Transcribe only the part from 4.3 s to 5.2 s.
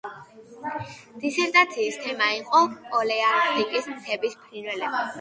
ფრინველები“.